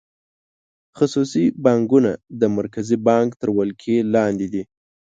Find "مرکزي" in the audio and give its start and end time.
2.57-2.97